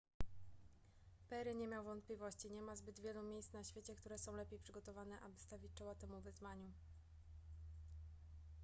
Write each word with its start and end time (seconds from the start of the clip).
perry 1.29 1.55
nie 1.55 1.67
miał 1.67 1.83
wątpliwości 1.83 2.51
nie 2.51 2.61
ma 2.61 2.75
zbyt 2.75 2.99
wielu 2.99 3.23
miejsc 3.23 3.53
na 3.53 3.63
świecie 3.63 3.95
które 3.95 4.17
są 4.17 4.35
lepiej 4.35 4.59
przygotowane 4.59 5.19
aby 5.21 5.39
stawić 5.39 5.73
czoła 5.73 5.95
temu 5.95 6.21
wyzwaniu 6.21 6.71